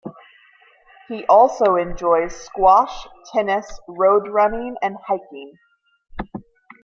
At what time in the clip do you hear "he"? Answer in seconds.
1.09-1.27